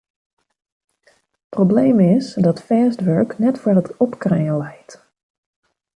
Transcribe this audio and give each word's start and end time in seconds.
Probleem 1.53 1.99
is 2.15 2.29
dat 2.41 2.59
fêst 2.67 2.99
wurk 3.07 3.31
net 3.43 3.55
foar 3.61 3.79
it 3.81 3.95
opkrijen 4.05 4.57
leit. 4.63 4.91